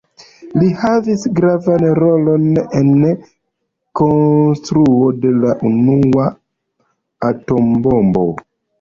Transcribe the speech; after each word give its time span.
Li 0.61 0.69
havis 0.83 1.25
gravan 1.39 1.85
rolon 1.99 2.47
en 2.81 2.89
konstruo 4.01 5.05
de 5.29 5.37
la 5.45 5.55
unua 5.75 6.29
atombombo. 7.33 8.31